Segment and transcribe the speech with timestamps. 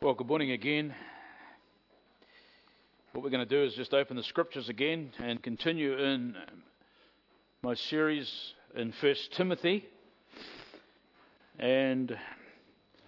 [0.00, 0.94] Well, good morning again.
[3.10, 6.36] What we're going to do is just open the scriptures again and continue in
[7.62, 9.84] my series in First Timothy.
[11.58, 12.16] And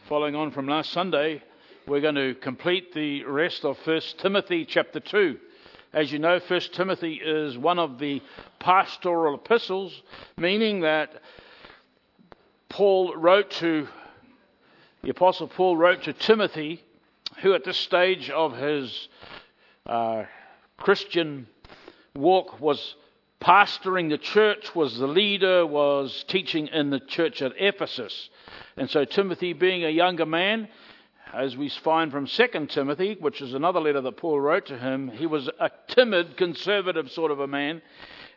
[0.09, 1.45] following on from last Sunday,
[1.87, 5.39] we're going to complete the rest of First Timothy chapter 2.
[5.93, 8.21] As you know, First Timothy is one of the
[8.59, 10.03] pastoral epistles,
[10.37, 11.23] meaning that
[12.69, 13.87] Paul wrote to
[15.03, 16.83] the Apostle Paul wrote to Timothy,
[17.43, 19.09] who at this stage of his
[19.87, 20.25] uh,
[20.77, 21.47] Christian
[22.15, 22.97] walk was
[23.41, 28.29] pastoring the church, was the leader, was teaching in the church at Ephesus.
[28.77, 30.69] And so Timothy, being a younger man,
[31.33, 35.09] as we find from 2 Timothy, which is another letter that Paul wrote to him,
[35.09, 37.81] he was a timid, conservative sort of a man.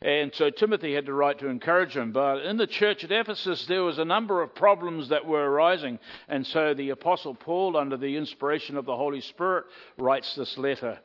[0.03, 2.11] And so Timothy had to write to encourage him.
[2.11, 5.97] But in the church at Ephesus, there was a number of problems that were arising.
[6.27, 9.63] And so the Apostle Paul, under the inspiration of the Holy Spirit,
[9.97, 10.99] writes this letter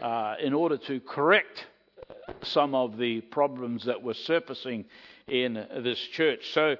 [0.00, 1.66] uh, in order to correct
[2.42, 4.84] some of the problems that were surfacing
[5.26, 6.52] in this church.
[6.52, 6.76] So,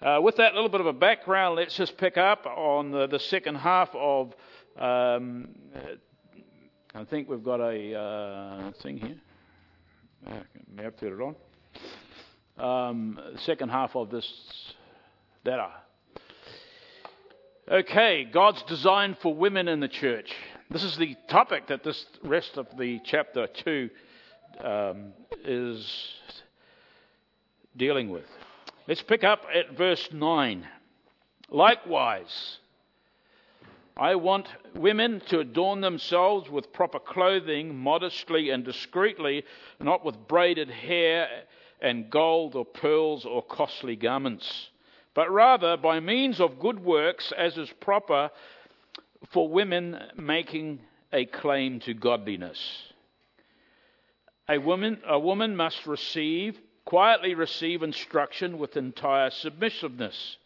[0.00, 3.20] uh, with that little bit of a background, let's just pick up on the, the
[3.20, 4.34] second half of.
[4.76, 5.50] Um,
[6.94, 9.16] I think we've got a uh, thing here.
[10.26, 11.36] Have put it on.
[12.58, 14.26] Um, second half of this
[15.44, 15.68] letter.
[17.70, 20.32] Okay, God's design for women in the church.
[20.70, 23.90] This is the topic that this rest of the chapter 2
[24.64, 25.12] um,
[25.44, 25.88] is
[27.76, 28.26] dealing with.
[28.88, 30.66] Let's pick up at verse 9.
[31.50, 32.58] Likewise,
[33.96, 39.44] I want women to adorn themselves with proper clothing, modestly and discreetly,
[39.80, 41.28] not with braided hair
[41.80, 44.70] and gold or pearls or costly garments,
[45.14, 48.30] but rather by means of good works, as is proper
[49.30, 50.80] for women making
[51.12, 52.92] a claim to godliness.
[54.48, 60.38] A woman, a woman must receive, quietly receive instruction with entire submissiveness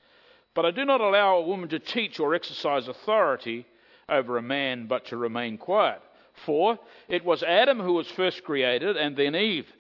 [0.57, 3.67] but I do not allow a woman to teach or exercise authority
[4.09, 6.01] over a man, but to remain quiet.
[6.47, 6.79] For
[7.09, 9.71] it was Adam who was first created, and then Eve.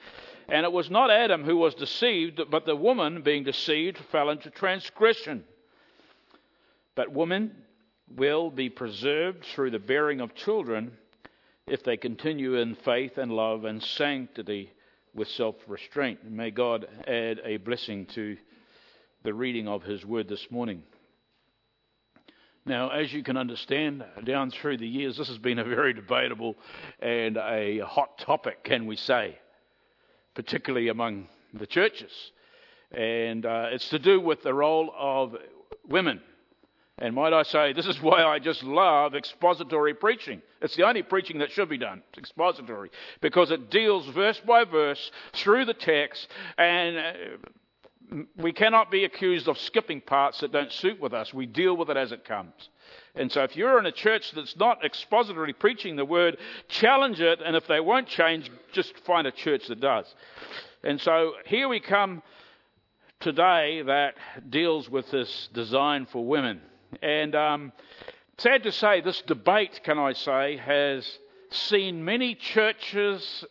[0.48, 4.50] And it was not Adam who was deceived, but the woman, being deceived, fell into
[4.50, 5.44] transgression.
[6.94, 7.56] But women
[8.14, 10.92] will be preserved through the bearing of children
[11.66, 14.70] if they continue in faith and love and sanctity
[15.14, 16.30] with self restraint.
[16.30, 18.36] May God add a blessing to
[19.22, 20.82] the reading of His Word this morning.
[22.64, 26.56] Now, as you can understand, down through the years, this has been a very debatable
[27.00, 29.38] and a hot topic, can we say,
[30.34, 32.12] particularly among the churches.
[32.90, 35.36] And uh, it's to do with the role of
[35.88, 36.20] women.
[36.98, 40.40] And might I say, this is why I just love expository preaching.
[40.62, 42.90] It's the only preaching that should be done, it's expository,
[43.20, 47.12] because it deals verse by verse through the text and uh,
[48.36, 51.34] we cannot be accused of skipping parts that don't suit with us.
[51.34, 52.52] We deal with it as it comes.
[53.14, 56.36] And so if you're in a church that's not expository preaching the word,
[56.68, 60.14] challenge it, and if they won't change, just find a church that does.
[60.84, 62.22] And so here we come
[63.20, 64.14] today that
[64.50, 66.60] deals with this design for women.
[67.02, 67.72] And um,
[68.38, 71.18] sad to say, this debate, can I say, has
[71.50, 73.44] seen many churches.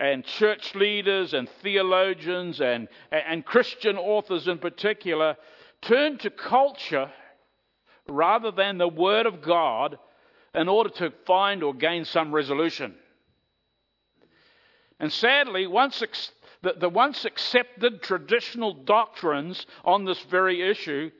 [0.00, 5.36] And church leaders and theologians and, and Christian authors in particular
[5.82, 7.10] turn to culture
[8.08, 9.98] rather than the Word of God
[10.54, 12.94] in order to find or gain some resolution.
[14.98, 16.32] And sadly, once ex-
[16.62, 21.10] the, the once accepted traditional doctrines on this very issue,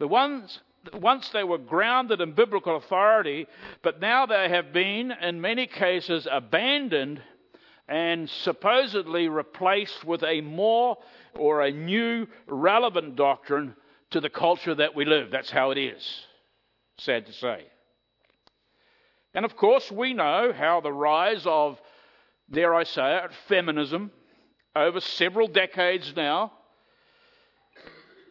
[0.00, 0.60] the ones
[0.94, 3.46] once they were grounded in biblical authority,
[3.82, 7.20] but now they have been, in many cases, abandoned
[7.90, 10.96] and supposedly replaced with a more
[11.36, 13.74] or a new relevant doctrine
[14.12, 15.32] to the culture that we live.
[15.32, 16.24] That's how it is.
[16.98, 17.66] Sad to say.
[19.34, 21.80] And of course, we know how the rise of,
[22.50, 24.12] dare I say it, feminism
[24.76, 26.52] over several decades now,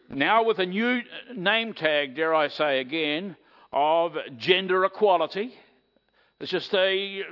[0.08, 1.02] now with a new
[1.36, 3.36] name tag, dare I say again,
[3.72, 5.54] of gender equality.
[6.40, 7.22] It's just a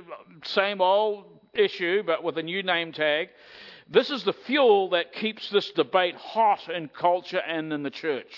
[0.43, 3.29] same old issue, but with a new name tag.
[3.89, 8.33] This is the fuel that keeps this debate hot in culture and in the church.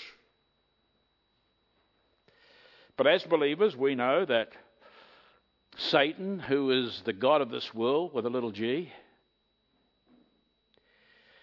[2.96, 4.48] But as believers, we know that
[5.76, 8.92] Satan, who is the God of this world with a little g,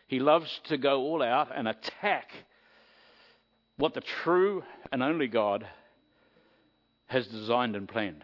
[0.08, 2.32] he loves to go all out and attack
[3.78, 5.68] what the true and only God
[7.08, 8.24] has designed and planned.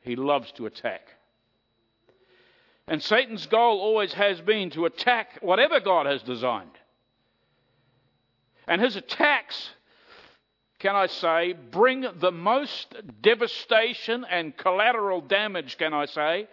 [0.00, 1.02] He loves to attack.
[2.88, 6.70] And Satan's goal always has been to attack whatever God has designed.
[8.68, 9.70] And his attacks,
[10.78, 16.48] can I say, bring the most devastation and collateral damage, can I say,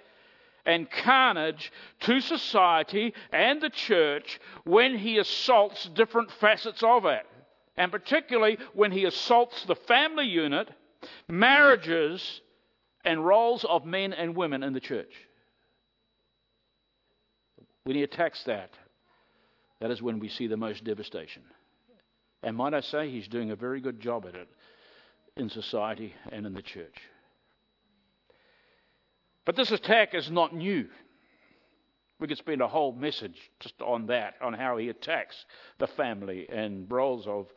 [0.65, 1.71] and carnage
[2.01, 7.25] to society and the church when he assaults different facets of it.
[7.75, 10.69] And particularly when he assaults the family unit,
[11.27, 12.41] marriages,
[13.03, 15.13] and roles of men and women in the church.
[17.83, 18.71] When he attacks that,
[19.81, 21.43] that is when we see the most devastation.
[22.41, 24.49] And might I say, he's doing a very good job at it
[25.35, 26.95] in society and in the church.
[29.45, 30.87] But this attack is not new.
[32.19, 35.45] We could spend a whole message just on that, on how he attacks
[35.79, 37.47] the family and roles of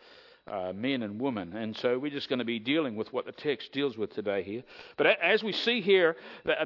[0.51, 1.57] uh, men and women.
[1.57, 4.43] And so we're just going to be dealing with what the text deals with today
[4.43, 4.63] here.
[4.97, 6.17] But as we see here,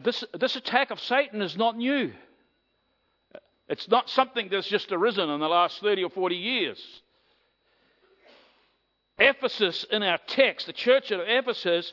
[0.03, 2.13] this, this attack of Satan is not new.
[3.71, 7.03] It's not something that's just arisen in the last 30 or 40 years.
[9.17, 11.93] Ephesus, in our text, the church at Ephesus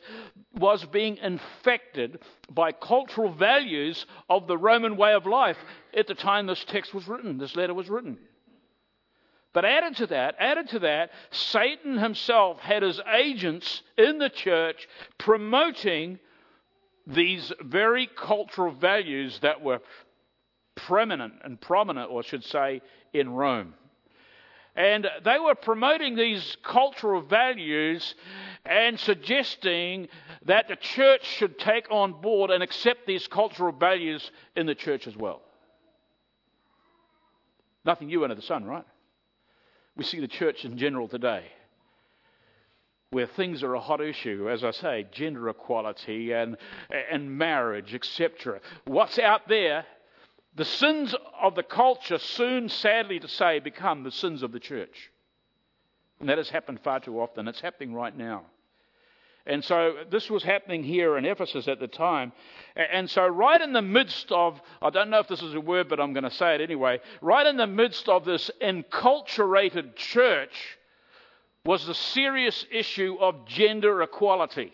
[0.55, 2.19] was being infected
[2.49, 5.57] by cultural values of the Roman way of life
[5.95, 8.17] at the time this text was written, this letter was written.
[9.53, 14.87] But added to that, added to that, Satan himself had his agents in the church
[15.19, 16.17] promoting
[17.05, 19.81] these very cultural values that were
[20.77, 22.81] preeminent and prominent, or I should say,
[23.13, 23.73] in Rome.
[24.75, 28.13] And they were promoting these cultural values
[28.63, 30.07] and suggesting
[30.45, 35.07] that the church should take on board and accept these cultural values in the church
[35.07, 35.41] as well.
[37.85, 38.85] Nothing new under the sun, right?
[39.95, 41.45] We see the church in general today
[43.11, 46.57] where things are a hot issue, as I say, gender equality and,
[47.09, 48.59] and marriage, etc.
[48.85, 49.85] What's out there
[50.57, 55.11] the sins of the culture soon, sadly to say, become the sins of the church.
[56.19, 57.47] And that has happened far too often.
[57.47, 58.41] It's happening right now.
[59.45, 62.33] And so this was happening here in Ephesus at the time.
[62.75, 65.87] And so, right in the midst of, I don't know if this is a word,
[65.87, 70.77] but I'm going to say it anyway, right in the midst of this enculturated church
[71.65, 74.73] was the serious issue of gender equality.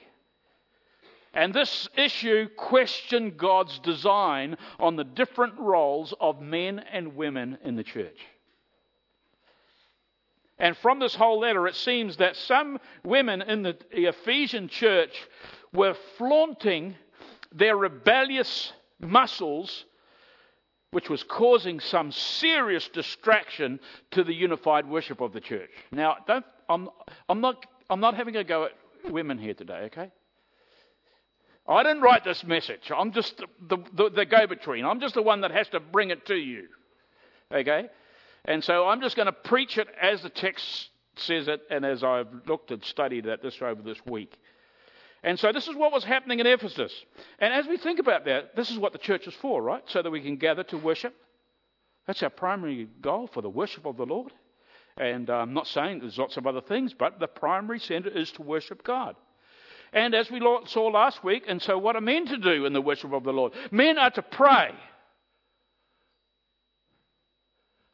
[1.33, 7.75] And this issue questioned God's design on the different roles of men and women in
[7.75, 8.19] the church.
[10.59, 15.27] And from this whole letter, it seems that some women in the Ephesian church
[15.73, 16.95] were flaunting
[17.51, 19.85] their rebellious muscles,
[20.91, 23.79] which was causing some serious distraction
[24.11, 25.71] to the unified worship of the church.
[25.91, 26.17] Now,
[26.69, 26.89] I'm,
[27.27, 30.11] I'm, not, I'm not having a go at women here today, okay?
[31.67, 32.91] I didn't write this message.
[32.95, 34.85] I'm just the, the, the go between.
[34.85, 36.67] I'm just the one that has to bring it to you.
[37.51, 37.87] Okay?
[38.45, 42.03] And so I'm just going to preach it as the text says it and as
[42.03, 44.33] I've looked and studied at this over this week.
[45.23, 46.91] And so this is what was happening in Ephesus.
[47.39, 49.83] And as we think about that, this is what the church is for, right?
[49.87, 51.15] So that we can gather to worship.
[52.07, 54.33] That's our primary goal for the worship of the Lord.
[54.97, 58.31] And uh, I'm not saying there's lots of other things, but the primary center is
[58.33, 59.15] to worship God.
[59.93, 62.81] And as we saw last week, and so what are men to do in the
[62.81, 63.53] worship of the Lord?
[63.71, 64.71] Men are to pray.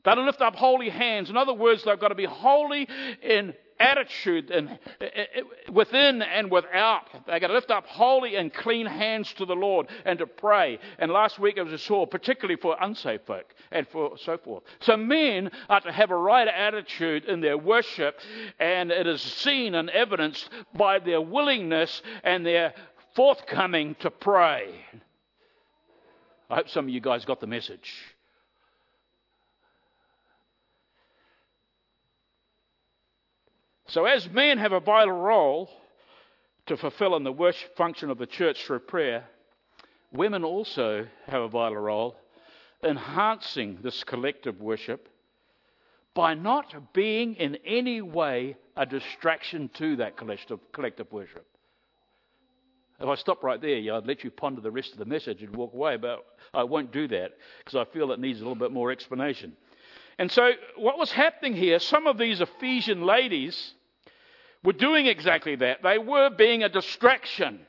[0.05, 1.29] They're to lift up holy hands.
[1.29, 2.87] In other words, they've got to be holy
[3.21, 7.03] in attitude and uh, uh, within and without.
[7.27, 10.79] They've got to lift up holy and clean hands to the Lord and to pray.
[10.97, 14.63] And last week, as we saw, particularly for unsaved folk and for so forth.
[14.81, 18.19] So men are to have a right attitude in their worship,
[18.59, 22.73] and it is seen and evidenced by their willingness and their
[23.15, 24.73] forthcoming to pray.
[26.49, 27.93] I hope some of you guys got the message.
[33.89, 35.67] So, as men have a vital role
[36.67, 39.25] to fulfill in the worship function of the church through prayer,
[40.13, 42.15] women also have a vital role
[42.83, 45.09] enhancing this collective worship
[46.13, 51.47] by not being in any way a distraction to that collective, collective worship.
[52.99, 55.55] If I stop right there, I'd let you ponder the rest of the message and
[55.55, 58.71] walk away, but I won't do that because I feel it needs a little bit
[58.71, 59.53] more explanation.
[60.19, 63.73] And so, what was happening here, some of these Ephesian ladies
[64.63, 65.83] were doing exactly that.
[65.83, 67.59] They were being a distraction.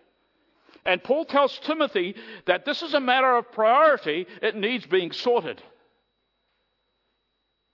[0.84, 2.14] And Paul tells Timothy
[2.46, 5.62] that this is a matter of priority, it needs being sorted.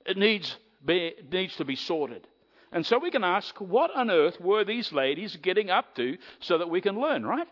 [0.05, 2.27] It needs, be, needs to be sorted.
[2.73, 6.59] And so we can ask, what on earth were these ladies getting up to so
[6.59, 7.47] that we can learn, right?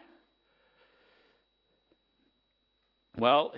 [3.17, 3.55] Well,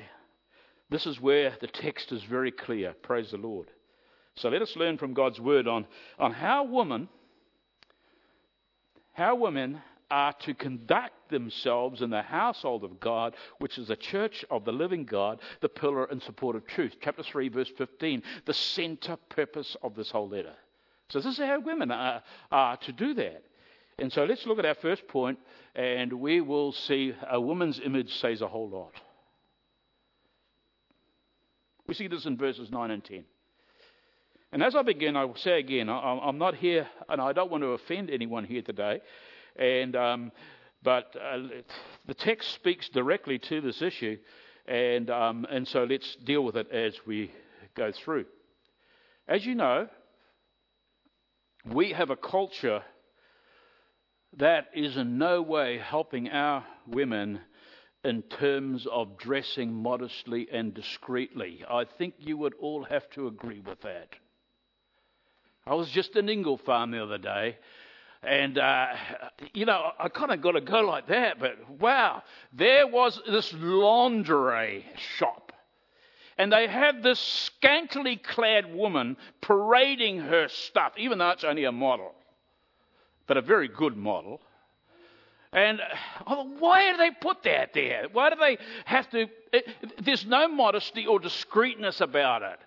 [0.90, 2.94] this is where the text is very clear.
[3.02, 3.68] Praise the Lord.
[4.36, 5.86] So let us learn from God's word on,
[6.18, 7.08] on how women,
[9.16, 9.80] how women
[10.10, 14.72] are to conduct themselves in the household of God, which is the church of the
[14.72, 16.96] living God, the pillar and support of truth.
[17.00, 20.52] Chapter 3, verse 15, the center purpose of this whole letter.
[21.08, 23.42] So this is how women are, are to do that.
[23.98, 25.38] And so let's look at our first point,
[25.74, 28.92] and we will see a woman's image says a whole lot.
[31.86, 33.24] We see this in verses 9 and 10.
[34.56, 37.62] And as I begin, I will say again, I'm not here, and I don't want
[37.62, 39.02] to offend anyone here today.
[39.54, 40.32] And um,
[40.82, 41.40] but uh,
[42.06, 44.16] the text speaks directly to this issue,
[44.66, 47.30] and um, and so let's deal with it as we
[47.74, 48.24] go through.
[49.28, 49.88] As you know,
[51.70, 52.80] we have a culture
[54.38, 57.40] that is in no way helping our women
[58.04, 61.62] in terms of dressing modestly and discreetly.
[61.68, 64.16] I think you would all have to agree with that.
[65.66, 67.58] I was just in Ingle Farm the other day,
[68.22, 68.88] and, uh,
[69.52, 73.52] you know, I kind of got to go like that, but wow, there was this
[73.52, 74.84] lingerie
[75.16, 75.52] shop.
[76.38, 81.72] And they had this scantily clad woman parading her stuff, even though it's only a
[81.72, 82.12] model,
[83.26, 84.40] but a very good model.
[85.52, 85.80] And
[86.58, 88.06] why do they put that there?
[88.12, 89.28] Why do they have to?
[89.52, 89.68] It,
[90.04, 92.58] there's no modesty or discreetness about it.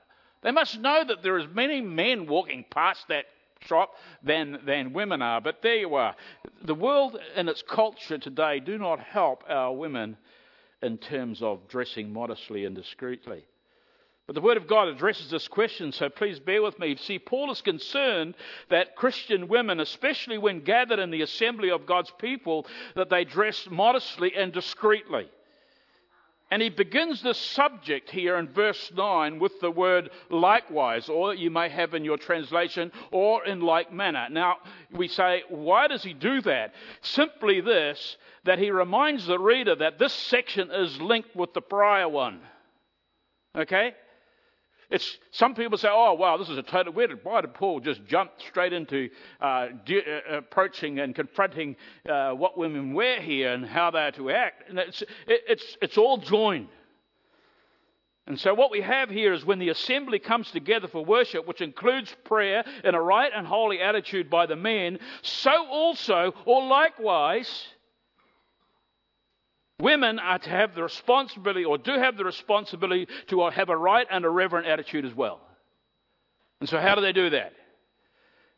[0.42, 3.26] They must know that there there is many men walking past that
[3.62, 5.42] shop than, than women are.
[5.42, 6.16] But there you are.
[6.64, 10.18] The world and its culture today do not help our women
[10.82, 13.46] in terms of dressing modestly and discreetly.
[14.26, 16.96] But the Word of God addresses this question, so please bear with me.
[16.96, 18.36] See, Paul is concerned
[18.70, 23.68] that Christian women, especially when gathered in the assembly of God's people, that they dress
[23.70, 25.30] modestly and discreetly.
[26.52, 31.52] And he begins this subject here in verse 9 with the word likewise, or you
[31.52, 34.28] may have in your translation, or in like manner.
[34.32, 34.58] Now,
[34.92, 36.74] we say, why does he do that?
[37.02, 42.10] Simply this, that he reminds the reader that this section is linked with the prior
[42.10, 42.40] one.
[43.56, 43.94] Okay?
[44.90, 46.94] It's, some people say, oh, wow, this is a total.
[46.94, 51.76] Where did, why did Paul just jump straight into uh, de- uh, approaching and confronting
[52.10, 54.68] uh, what women wear here and how they are to act?
[54.68, 56.70] And it's, it, it's, it's all joined.
[58.26, 61.62] And so, what we have here is when the assembly comes together for worship, which
[61.62, 67.50] includes prayer in a right and holy attitude by the men, so also, or likewise,
[69.80, 73.78] Women are to have the responsibility, or do have the responsibility, to uh, have a
[73.78, 75.40] right and a reverent attitude as well.
[76.60, 77.54] And so, how do they do that?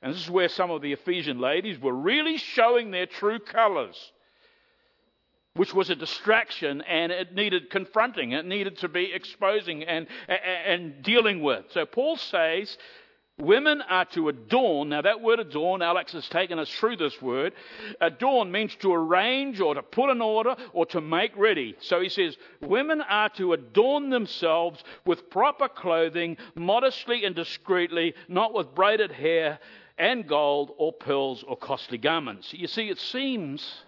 [0.02, 4.12] And this is where some of the Ephesian ladies were really showing their true colours,
[5.54, 10.40] which was a distraction and it needed confronting, it needed to be exposing and, and,
[10.66, 11.66] and dealing with.
[11.70, 12.80] So, Paul says
[13.40, 14.90] Women are to adorn.
[14.90, 17.54] Now, that word adorn, Alex has taken us through this word.
[18.00, 21.76] Adorn means to arrange or to put in order or to make ready.
[21.80, 28.54] So he says, women are to adorn themselves with proper clothing, modestly and discreetly, not
[28.54, 29.60] with braided hair
[29.98, 32.54] and gold or pearls or costly garments.
[32.54, 33.84] You see, it seems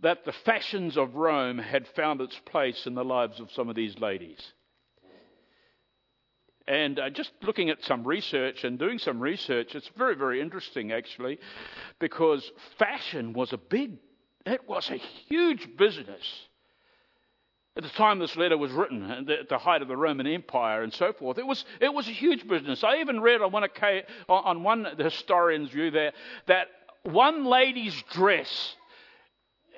[0.00, 3.76] that the fashions of Rome had found its place in the lives of some of
[3.76, 4.52] these ladies.
[6.66, 10.92] And uh, just looking at some research and doing some research, it's very, very interesting
[10.92, 11.38] actually,
[11.98, 13.98] because fashion was a big,
[14.46, 16.22] it was a huge business.
[17.76, 20.92] At the time this letter was written, at the height of the Roman Empire and
[20.92, 22.84] so forth, it was, it was a huge business.
[22.84, 23.68] I even read on one,
[24.28, 26.12] on one historian's view there
[26.46, 26.68] that
[27.02, 28.76] one lady's dress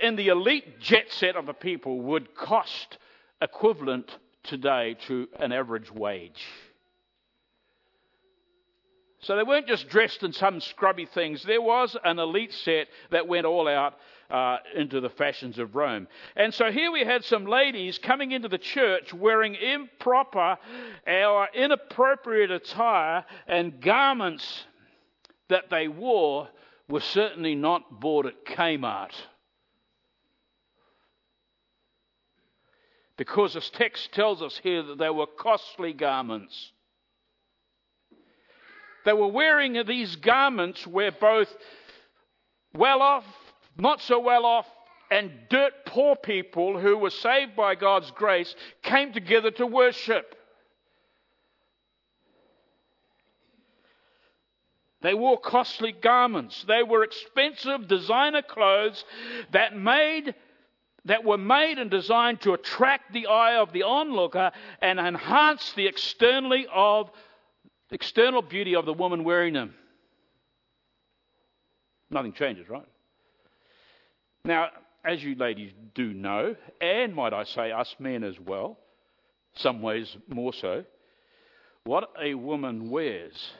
[0.01, 2.99] in the elite jet set of the people would cost
[3.41, 6.45] equivalent today to an average wage.
[9.27, 11.43] So they weren't just dressed in some scrubby things.
[11.43, 13.95] There was an elite set that went all out
[14.31, 16.07] uh, into the fashions of Rome.
[16.37, 20.59] And so here we had some ladies coming into the church wearing improper
[21.09, 24.65] or inappropriate attire and garments
[25.49, 26.49] that they wore
[26.89, 29.15] were certainly not bought at Kmart.
[33.17, 36.71] Because this text tells us here that they were costly garments.
[39.07, 41.57] They were wearing these garments where both
[42.75, 43.25] well off,
[43.79, 44.67] not so well off,
[45.13, 50.35] and dirt poor people who were saved by God's grace came together to worship.
[55.03, 56.65] They wore costly garments.
[56.67, 59.05] They were expensive designer clothes
[59.53, 60.35] that made
[61.05, 64.51] that were made and designed to attract the eye of the onlooker
[64.83, 67.13] and enhance the externally of
[67.91, 69.75] external beauty of the woman wearing them.
[72.11, 72.87] Nothing changes, right?
[74.45, 74.69] Now,
[75.05, 78.79] as you ladies do know, and might I say us men as well,
[79.55, 80.85] some ways more so,
[81.85, 83.53] what a woman wears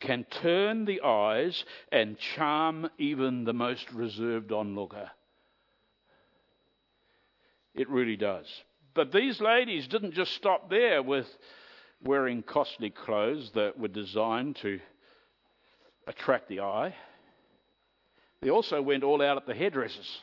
[0.00, 5.10] can turn the eyes and charm even the most reserved onlooker.
[7.74, 8.46] It really does.
[8.94, 11.26] But these ladies didn't just stop there with
[12.04, 14.80] wearing costly clothes that were designed to
[16.06, 16.94] attract the eye.
[18.42, 20.20] They also went all out at the hairdressers.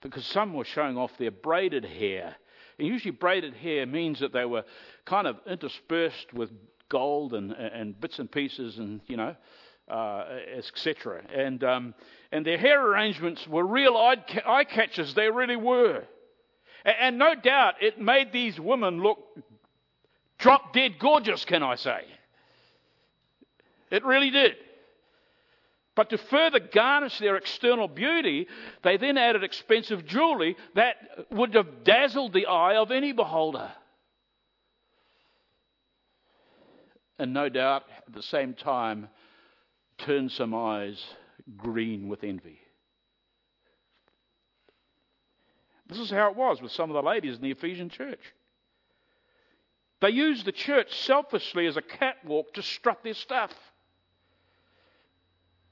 [0.00, 2.36] Because some were showing off their braided hair.
[2.78, 4.64] And usually, braided hair means that they were
[5.04, 6.50] kind of interspersed with
[6.88, 9.34] gold and, and bits and pieces and, you know,
[9.88, 10.24] uh,
[10.56, 11.22] etc.
[11.34, 11.94] And, um,
[12.30, 16.04] and their hair arrangements were real eye catchers, they really were.
[16.88, 19.18] And, no doubt it made these women look
[20.38, 22.04] drop dead gorgeous, can I say?
[23.90, 24.56] It really did.
[25.94, 28.46] But to further garnish their external beauty,
[28.84, 30.96] they then added expensive jewelry that
[31.30, 33.70] would have dazzled the eye of any beholder.
[37.18, 39.08] And no doubt, at the same time,
[39.98, 41.04] turned some eyes
[41.56, 42.60] green with envy.
[45.88, 48.20] This is how it was with some of the ladies in the Ephesian church.
[50.00, 53.52] They used the church selfishly as a catwalk to strut their stuff.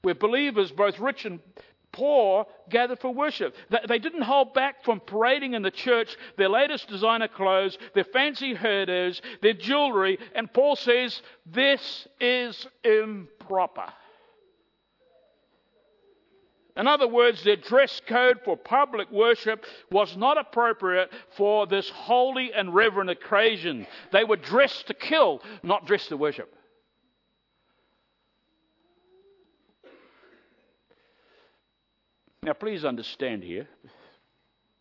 [0.01, 1.39] Where believers, both rich and
[1.91, 3.55] poor, gathered for worship.
[3.87, 8.53] They didn't hold back from parading in the church their latest designer clothes, their fancy
[8.53, 13.91] hairdos, their jewelry, and Paul says, This is improper.
[16.77, 22.53] In other words, their dress code for public worship was not appropriate for this holy
[22.53, 23.87] and reverent occasion.
[24.11, 26.53] They were dressed to kill, not dressed to worship.
[32.43, 33.67] Now, please understand here,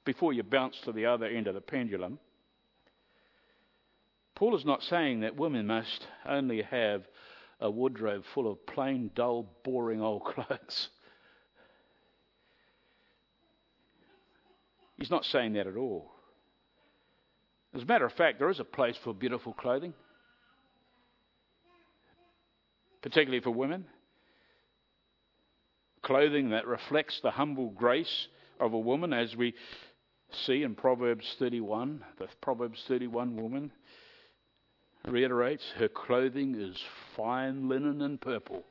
[0.05, 2.19] before you bounce to the other end of the pendulum,
[4.35, 7.09] Paul is not saying that women must only have
[7.59, 10.91] a wardrobe full of plain, dull, boring old clothes.
[14.99, 16.11] He's not saying that at all.
[17.75, 19.93] As a matter of fact, there is a place for beautiful clothing,
[23.03, 23.85] particularly for women.
[26.03, 28.29] Clothing that reflects the humble grace
[28.61, 29.55] of a woman, as we
[30.47, 32.03] see in Proverbs 31.
[32.19, 33.73] The Proverbs 31 woman
[35.07, 36.77] reiterates her clothing is
[37.17, 38.65] fine linen and purple.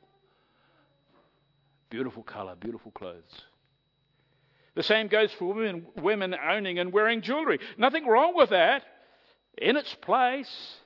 [1.90, 3.22] Beautiful color, beautiful clothes.
[4.76, 7.58] The same goes for women, women owning and wearing jewelry.
[7.76, 8.84] Nothing wrong with that.
[9.58, 10.76] In its place.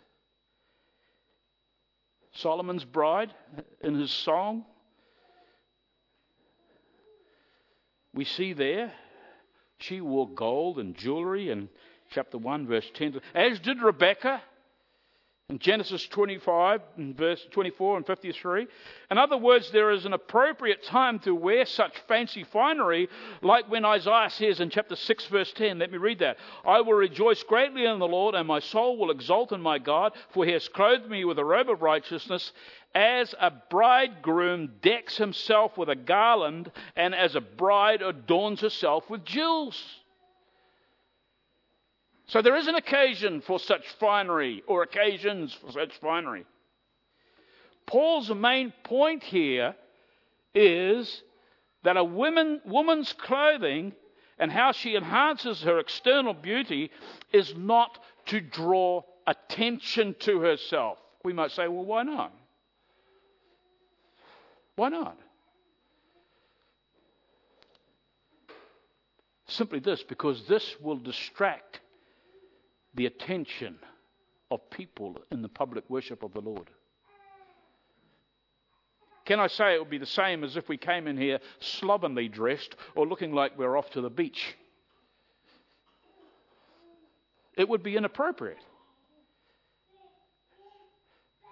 [2.32, 3.34] Solomon's bride,
[3.82, 4.64] in his song,
[8.14, 8.92] we see there,
[9.78, 11.68] she wore gold and jewelry in
[12.10, 14.42] chapter 1, verse 10, as did Rebecca.
[15.50, 18.68] In Genesis 25, verse 24 and 53.
[19.10, 23.08] In other words, there is an appropriate time to wear such fancy finery,
[23.42, 25.80] like when Isaiah says in chapter 6, verse 10.
[25.80, 26.36] Let me read that.
[26.64, 30.12] I will rejoice greatly in the Lord, and my soul will exult in my God,
[30.28, 32.52] for he has clothed me with a robe of righteousness,
[32.94, 39.24] as a bridegroom decks himself with a garland, and as a bride adorns herself with
[39.24, 39.99] jewels.
[42.30, 46.44] So there is an occasion for such finery, or occasions for such finery.
[47.86, 49.74] Paul's main point here
[50.54, 51.24] is
[51.82, 53.94] that a woman, woman's clothing
[54.38, 56.92] and how she enhances her external beauty
[57.32, 60.98] is not to draw attention to herself.
[61.24, 62.32] We might say, well, why not?
[64.76, 65.18] Why not?
[69.48, 71.80] Simply this because this will distract
[72.94, 73.78] the attention
[74.50, 76.70] of people in the public worship of the Lord.
[79.24, 82.28] Can I say it would be the same as if we came in here slovenly
[82.28, 84.56] dressed or looking like we're off to the beach?
[87.56, 88.58] It would be inappropriate.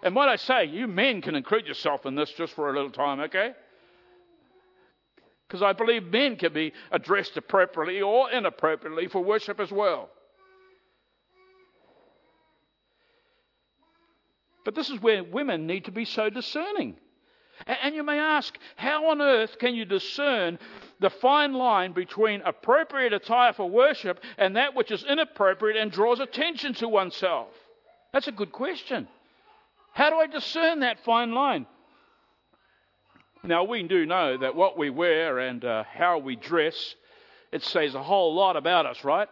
[0.03, 2.91] And what I say, you men can include yourself in this just for a little
[2.91, 3.53] time, okay?
[5.47, 10.11] Because I believe men can be addressed appropriately or inappropriately for worship as well.
[14.69, 16.97] But this is where women need to be so discerning.
[17.65, 20.59] And you may ask, how on earth can you discern
[21.01, 26.21] the fine line between appropriate attire for worship and that which is inappropriate and draws
[26.21, 27.49] attention to oneself?
[28.13, 29.09] That's a good question.
[29.95, 31.65] How do I discern that fine line?
[33.43, 36.95] Now, we do know that what we wear and uh, how we dress,
[37.53, 39.29] it says a whole lot about us, right?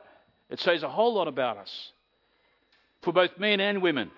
[0.48, 1.92] It says a whole lot about us
[3.02, 4.10] for both men and women.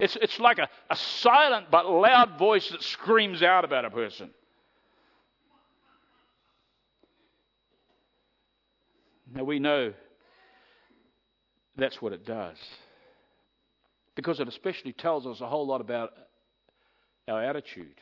[0.00, 4.30] It's, it's like a, a silent but loud voice that screams out about a person.
[9.32, 9.92] Now we know
[11.76, 12.56] that's what it does.
[14.14, 16.12] Because it especially tells us a whole lot about
[17.28, 18.00] our attitude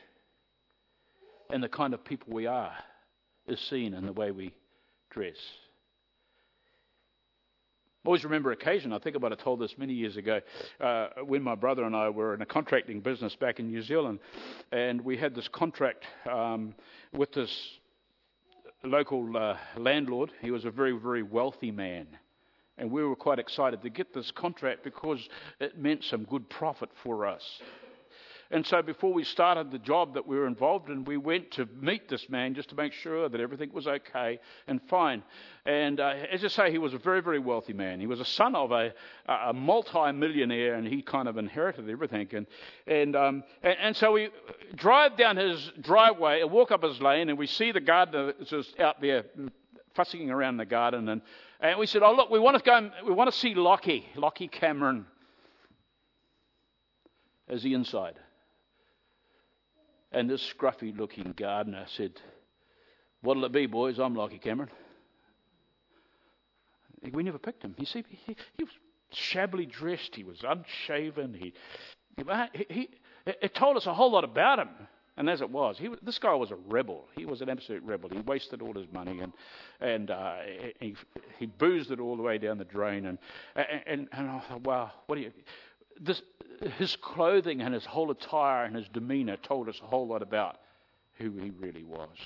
[1.50, 2.74] and the kind of people we are
[3.46, 4.54] is seen in the way we
[5.10, 5.36] dress.
[8.04, 10.42] Always remember occasion, I think I might have told this many years ago,
[10.78, 14.18] uh, when my brother and I were in a contracting business back in New Zealand,
[14.72, 16.74] and we had this contract um,
[17.14, 17.50] with this
[18.84, 20.32] local uh, landlord.
[20.42, 22.06] He was a very, very wealthy man.
[22.76, 25.26] And we were quite excited to get this contract because
[25.58, 27.42] it meant some good profit for us.
[28.50, 31.68] And so before we started the job that we were involved in, we went to
[31.80, 35.22] meet this man just to make sure that everything was okay and fine.
[35.66, 38.00] And uh, as I say, he was a very, very wealthy man.
[38.00, 38.92] He was a son of a,
[39.26, 42.28] a multi-millionaire, and he kind of inherited everything.
[42.32, 42.46] And
[42.86, 44.28] and, um, and and so we
[44.74, 48.78] drive down his driveway and walk up his lane, and we see the gardener just
[48.78, 49.24] out there
[49.94, 51.08] fussing around the garden.
[51.08, 51.22] And,
[51.60, 52.76] and we said, "Oh look, we want to go.
[52.76, 55.06] And, we want to see Lockie, Lockie Cameron."
[57.46, 58.14] As the inside.
[60.14, 62.12] And this scruffy looking gardener said,
[63.22, 63.98] What'll it be, boys?
[63.98, 64.70] I'm Lockie Cameron.
[67.12, 67.74] We never picked him.
[67.78, 68.72] You see, he, he was
[69.12, 70.14] shabbily dressed.
[70.14, 71.34] He was unshaven.
[71.34, 71.52] He,
[72.16, 72.88] he, he,
[73.26, 74.68] it told us a whole lot about him.
[75.16, 77.06] And as it was, he, this guy was a rebel.
[77.16, 78.10] He was an absolute rebel.
[78.10, 79.32] He wasted all his money and
[79.80, 80.36] and uh,
[80.80, 80.96] he
[81.38, 83.06] he boozed it all the way down the drain.
[83.06, 83.18] And
[83.54, 85.32] and and I thought, wow, what do you?
[86.00, 86.20] This
[86.78, 90.58] his clothing and his whole attire and his demeanor told us a whole lot about
[91.18, 92.16] who he really was,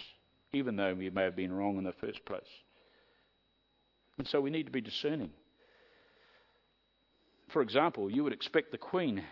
[0.52, 2.42] even though we may have been wrong in the first place.
[4.18, 5.30] And so we need to be discerning.
[7.48, 9.22] For example, you would expect the Queen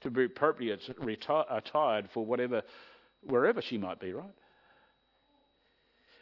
[0.00, 1.18] to be appropriately
[1.50, 2.62] attired for whatever,
[3.22, 4.34] wherever she might be, right?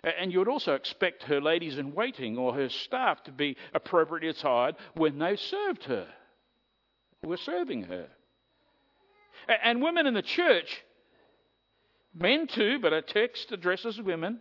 [0.02, 4.28] And you would also expect her ladies in waiting or her staff to be appropriately
[4.28, 6.06] attired when they served her
[7.28, 8.06] were serving her.
[9.62, 10.82] And women in the church,
[12.14, 14.40] men too, but a text addresses women.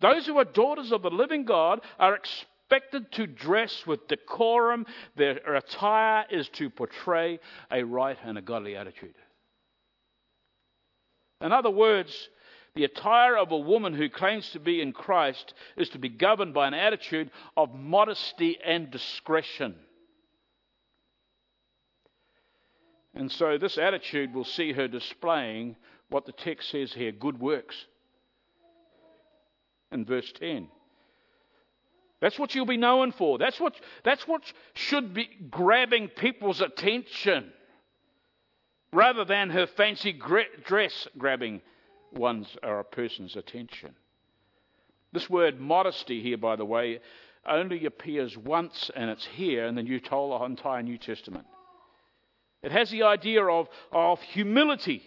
[0.00, 4.86] Those who are daughters of the living God are expected to dress with decorum.
[5.16, 7.40] Their attire is to portray
[7.70, 9.14] a right and a godly attitude.
[11.40, 12.28] In other words,
[12.74, 16.54] the attire of a woman who claims to be in Christ is to be governed
[16.54, 19.74] by an attitude of modesty and discretion.
[23.18, 25.74] And so this attitude will see her displaying
[26.08, 27.74] what the text says here good works.
[29.90, 30.68] In verse 10.
[32.20, 33.36] That's what you'll be known for.
[33.36, 34.42] That's what, that's what
[34.74, 37.52] should be grabbing people's attention
[38.92, 40.12] rather than her fancy
[40.64, 41.60] dress grabbing
[42.12, 43.96] one's or a person's attention.
[45.12, 47.00] This word modesty here, by the way,
[47.44, 50.00] only appears once and it's here in the New,
[50.44, 51.46] entire New Testament.
[52.62, 55.02] It has the idea of, of humility.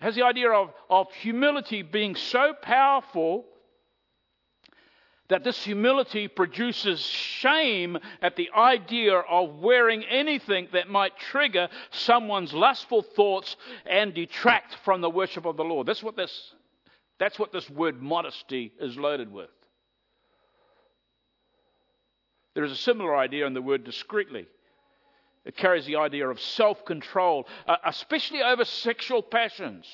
[0.00, 3.46] It has the idea of, of humility being so powerful
[5.28, 12.52] that this humility produces shame at the idea of wearing anything that might trigger someone's
[12.52, 15.86] lustful thoughts and detract from the worship of the Lord.
[15.86, 16.52] That's what this,
[17.18, 19.48] that's what this word modesty is loaded with.
[22.54, 24.46] There is a similar idea in the word discreetly.
[25.44, 29.86] It carries the idea of self control, uh, especially over sexual passions.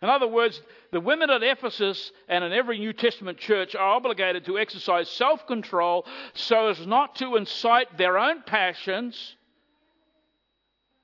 [0.00, 0.60] In other words,
[0.92, 5.46] the women at Ephesus and in every New Testament church are obligated to exercise self
[5.46, 9.36] control so as not to incite their own passions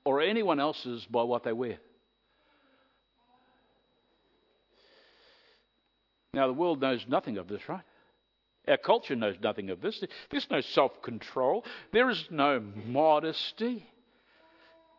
[0.05, 1.77] or anyone else's by what they wear.
[6.33, 7.83] Now, the world knows nothing of this, right?
[8.67, 10.03] Our culture knows nothing of this.
[10.29, 13.87] There's no self control, there is no modesty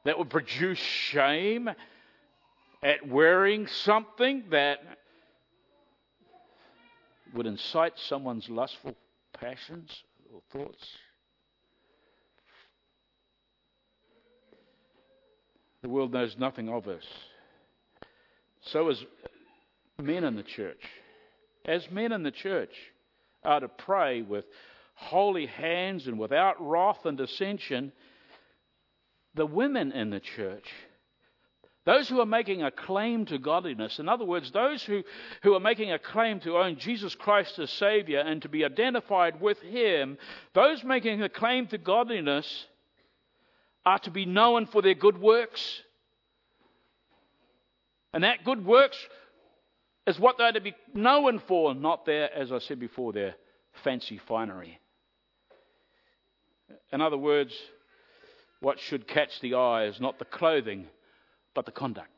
[0.05, 1.69] that would produce shame
[2.83, 4.79] at wearing something that
[7.35, 8.95] would incite someone's lustful
[9.33, 9.91] passions
[10.33, 10.87] or thoughts.
[15.83, 17.05] The world knows nothing of us.
[18.63, 19.05] So, as
[20.01, 20.83] men in the church,
[21.65, 22.75] as men in the church,
[23.47, 24.45] are to pray with
[24.95, 27.93] holy hands and without wrath and dissension,
[29.35, 30.71] the women in the church
[31.87, 35.05] those who are making a claim to godliness, in other words, those who,
[35.45, 39.41] who are making a claim to own Jesus Christ as Savior and to be identified
[39.41, 40.19] with Him,
[40.53, 42.67] those making a claim to godliness
[43.87, 45.81] are to be known for their good works.
[48.13, 48.99] And that good works
[50.07, 53.35] is what they're to be known for, not their, as I said before, their
[53.85, 54.79] fancy finery.
[56.93, 57.55] In other words,
[58.61, 60.87] what should catch the eye is not the clothing
[61.55, 62.11] but the conduct.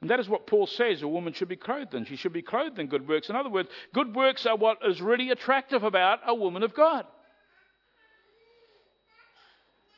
[0.00, 2.04] And that is what Paul says a woman should be clothed in.
[2.04, 3.30] She should be clothed in good works.
[3.30, 7.06] In other words, good works are what is really attractive about a woman of God.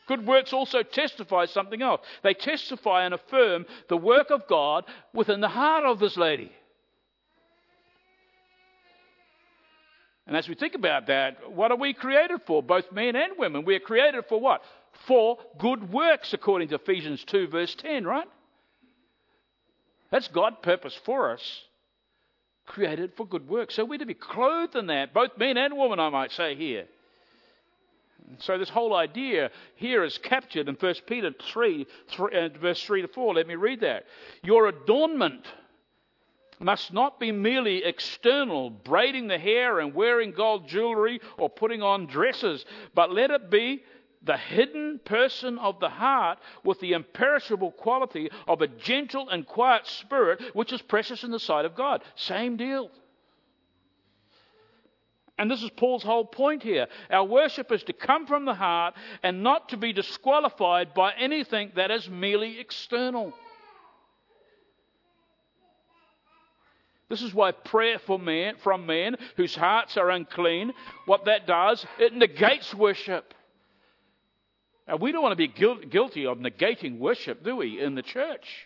[0.07, 2.01] Good works also testify something else.
[2.23, 6.53] They testify and affirm the work of God within the heart of this lady.
[10.29, 12.62] And as we think about that, what are we created for?
[12.62, 13.64] Both men and women.
[13.64, 14.62] We are created for what?
[15.07, 18.29] for good works, according to Ephesians 2, verse 10, right?
[20.11, 21.62] That's God's purpose for us,
[22.66, 23.75] created for good works.
[23.75, 26.87] So we're to be clothed in that, both men and women, I might say here.
[28.39, 33.03] So this whole idea here is captured in 1 Peter 3, 3 uh, verse 3
[33.03, 33.35] to 4.
[33.35, 34.05] Let me read that.
[34.43, 35.47] Your adornment
[36.59, 42.07] must not be merely external, braiding the hair and wearing gold jewelry or putting on
[42.07, 43.83] dresses, but let it be
[44.23, 49.87] the hidden person of the heart with the imperishable quality of a gentle and quiet
[49.87, 52.03] spirit, which is precious in the sight of God.
[52.17, 52.91] Same deal.
[55.38, 56.87] And this is Paul's whole point here.
[57.11, 61.72] Our worship is to come from the heart and not to be disqualified by anything
[61.77, 63.35] that is merely external.
[67.09, 70.72] This is why prayer for man, from men whose hearts are unclean,
[71.05, 73.33] what that does, it negates worship.
[74.88, 78.65] Now, we don't want to be guilty of negating worship, do we, in the church?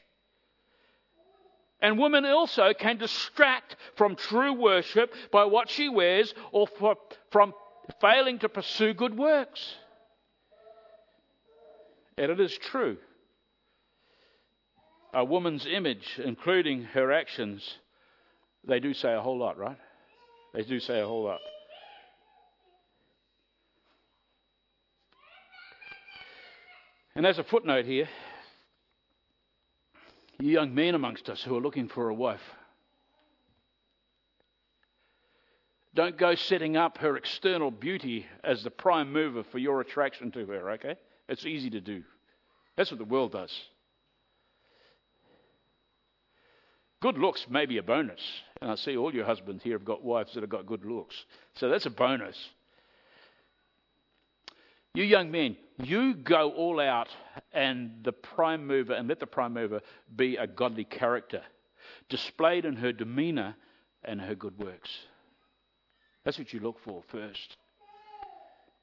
[1.82, 6.96] And women also can distract from true worship by what she wears or for,
[7.30, 7.54] from
[8.00, 9.76] failing to pursue good works.
[12.18, 12.98] And it is true.
[15.14, 17.78] A woman's image, including her actions,
[18.66, 19.78] they do say a whole lot, right?
[20.52, 21.40] They do say a whole lot.
[27.16, 28.08] And as a footnote here,
[30.46, 32.40] young men amongst us who are looking for a wife,
[35.94, 40.46] don't go setting up her external beauty as the prime mover for your attraction to
[40.46, 40.96] her, okay?
[41.29, 42.03] It's easy to do.
[42.76, 43.53] That's what the world does.
[47.00, 48.20] Good looks may be a bonus.
[48.61, 51.24] And I see all your husbands here have got wives that have got good looks.
[51.55, 52.37] So that's a bonus.
[54.94, 57.08] You young men, you go all out
[57.52, 59.80] and the prime mover, and let the prime mover
[60.14, 61.42] be a godly character,
[62.08, 63.56] displayed in her demeanor
[64.04, 64.90] and her good works.
[66.24, 67.56] That's what you look for first.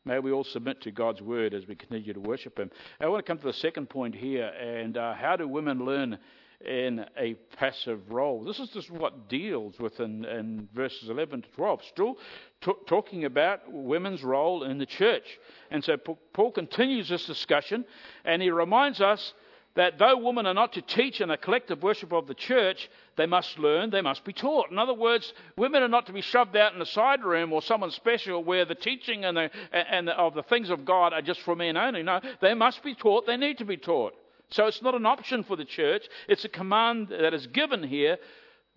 [0.06, 2.72] May we all submit to God's word as we continue to worship Him.
[3.02, 6.18] I want to come to the second point here, and uh, how do women learn
[6.66, 8.44] in a passive role.
[8.44, 12.18] This is just what deals with in, in verses 11 to 12, still
[12.62, 15.40] t- talking about women's role in the church.
[15.70, 15.98] And so
[16.34, 17.86] Paul continues this discussion,
[18.26, 19.34] and he reminds us
[19.76, 23.28] that though women are not to teach in a collective worship of the church, they
[23.28, 24.72] must learn, they must be taught.
[24.72, 27.62] In other words, women are not to be shoved out in a side room or
[27.62, 31.22] someone special where the teaching and, the, and the, of the things of God are
[31.22, 32.02] just for men only.
[32.02, 34.16] No, they must be taught, they need to be taught.
[34.50, 38.18] So it's not an option for the church, it's a command that is given here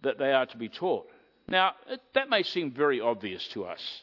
[0.03, 1.07] that they are to be taught.
[1.49, 1.73] Now,
[2.15, 4.03] that may seem very obvious to us.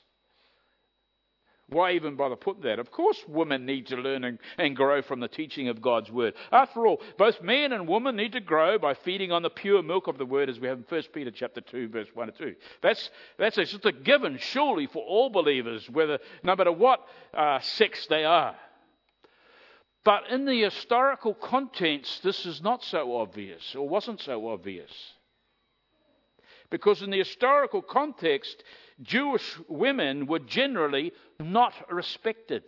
[1.69, 2.79] Why even bother putting that?
[2.79, 6.33] Of course, women need to learn and, and, grow from the teaching of God's word.
[6.49, 10.07] After all, both men and women need to grow by feeding on the pure milk
[10.07, 12.55] of the word, as we have in 1 Peter chapter 2, verse 1 and 2.
[12.81, 17.01] That's, that's just a given, surely, for all believers, whether no matter what
[17.33, 18.55] uh, sex they are.
[20.07, 24.89] But in the historical context, this is not so obvious, or wasn't so obvious.
[26.69, 28.63] Because in the historical context,
[29.01, 32.63] Jewish women were generally not respected.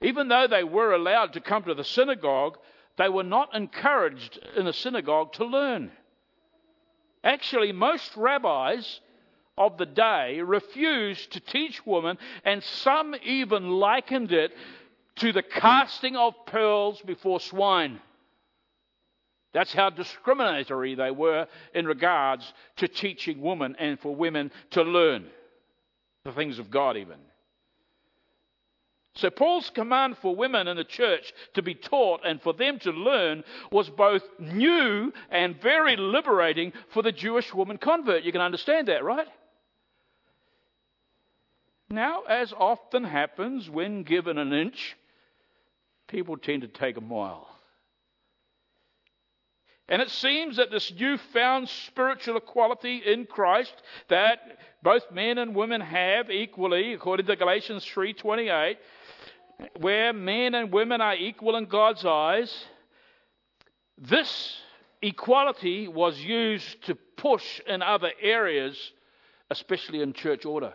[0.00, 2.58] Even though they were allowed to come to the synagogue,
[2.96, 5.90] they were not encouraged in the synagogue to learn.
[7.24, 9.00] Actually, most rabbis
[9.58, 14.52] of the day refused to teach women, and some even likened it
[15.16, 18.00] to the casting of pearls before swine.
[19.54, 25.26] That's how discriminatory they were in regards to teaching women and for women to learn
[26.24, 27.16] the things of God, even.
[29.14, 32.90] So, Paul's command for women in the church to be taught and for them to
[32.90, 38.24] learn was both new and very liberating for the Jewish woman convert.
[38.24, 39.26] You can understand that, right?
[41.88, 44.96] Now, as often happens when given an inch,
[46.08, 47.48] people tend to take a mile.
[49.88, 53.74] And it seems that this newfound spiritual equality in Christ
[54.08, 54.40] that
[54.82, 58.78] both men and women have equally, according to Galatians 3:28,
[59.78, 62.66] where men and women are equal in God's eyes,
[63.96, 64.60] this
[65.02, 68.92] equality was used to push in other areas,
[69.50, 70.74] especially in church order.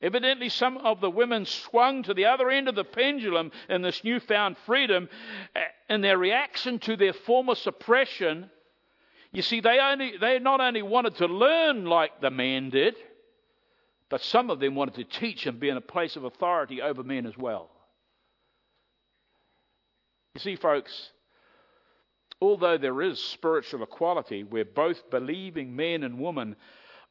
[0.00, 4.04] Evidently, some of the women swung to the other end of the pendulum in this
[4.04, 5.08] newfound freedom
[5.88, 8.48] in their reaction to their former suppression.
[9.32, 12.94] You see, they, only, they not only wanted to learn like the men did,
[14.08, 17.02] but some of them wanted to teach and be in a place of authority over
[17.02, 17.68] men as well.
[20.34, 21.10] You see, folks,
[22.40, 26.54] although there is spiritual equality where both believing men and women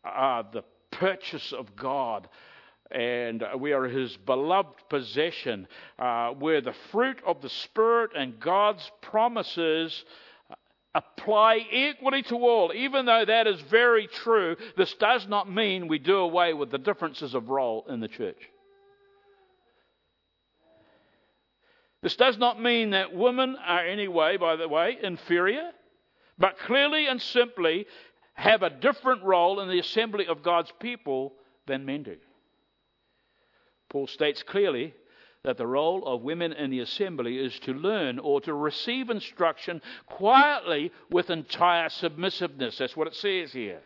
[0.05, 2.29] are the purchase of God,
[2.91, 5.67] and we are his beloved possession,
[5.99, 10.05] uh, where the fruit of the Spirit and God's promises
[10.95, 12.71] apply equally to all.
[12.73, 16.77] Even though that is very true, this does not mean we do away with the
[16.77, 18.39] differences of role in the church.
[22.01, 25.71] This does not mean that women are any way, by the way, inferior,
[26.37, 27.85] but clearly and simply
[28.33, 31.33] have a different role in the assembly of God's people
[31.65, 32.17] than men do.
[33.89, 34.93] Paul states clearly
[35.43, 39.81] that the role of women in the assembly is to learn or to receive instruction
[40.07, 42.77] quietly with entire submissiveness.
[42.77, 43.81] That's what it says here.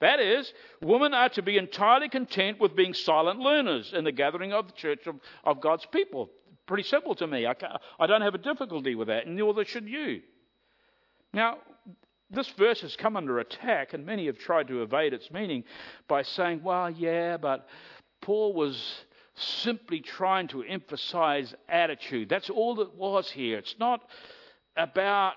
[0.00, 4.52] That is, women are to be entirely content with being silent learners in the gathering
[4.52, 6.30] of the church of, of God's people.
[6.66, 7.46] Pretty simple to me.
[7.46, 7.54] I,
[7.98, 10.20] I don't have a difficulty with that, and neither should you.
[11.32, 11.58] Now,
[12.30, 15.64] this verse has come under attack, and many have tried to evade its meaning
[16.06, 17.66] by saying, well, yeah, but
[18.20, 19.04] Paul was
[19.40, 22.28] simply trying to emphasize attitude.
[22.28, 23.58] That's all that was here.
[23.58, 24.02] It's not
[24.76, 25.34] about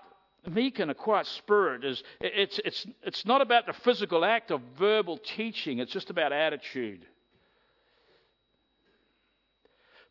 [0.50, 1.84] meek and a quiet spirit.
[1.84, 7.06] It's, it's, it's not about the physical act of verbal teaching, it's just about attitude.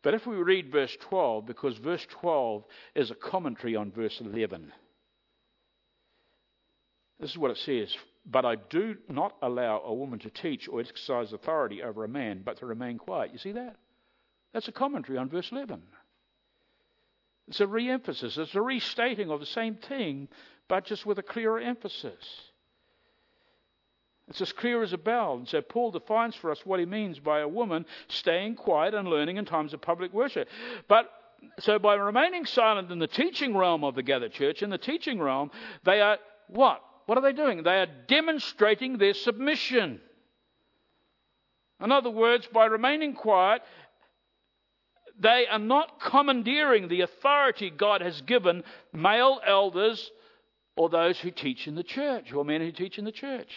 [0.03, 2.63] But if we read verse 12, because verse 12
[2.95, 4.71] is a commentary on verse 11,
[7.19, 10.79] this is what it says but I do not allow a woman to teach or
[10.79, 13.31] exercise authority over a man, but to remain quiet.
[13.31, 13.77] You see that?
[14.53, 15.81] That's a commentary on verse 11.
[17.47, 20.29] It's a re emphasis, it's a restating of the same thing,
[20.67, 22.23] but just with a clearer emphasis.
[24.29, 25.35] It's as clear as a bell.
[25.35, 29.07] And so Paul defines for us what he means by a woman staying quiet and
[29.07, 30.47] learning in times of public worship.
[30.87, 31.09] But
[31.59, 35.19] so by remaining silent in the teaching realm of the gathered church, in the teaching
[35.19, 35.51] realm,
[35.83, 36.81] they are what?
[37.11, 37.63] What are they doing?
[37.63, 39.99] They are demonstrating their submission.
[41.83, 43.63] In other words, by remaining quiet,
[45.19, 50.09] they are not commandeering the authority God has given male elders
[50.77, 53.51] or those who teach in the church or men who teach in the church.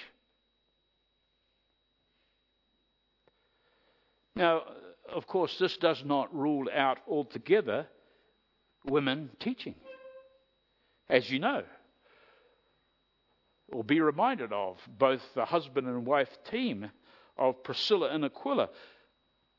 [4.35, 4.63] Now,
[5.09, 7.87] of course, this does not rule out altogether
[8.85, 9.77] women teaching,
[11.09, 11.63] as you know
[13.73, 16.91] or be reminded of both the husband and wife team
[17.37, 18.69] of Priscilla and Aquila.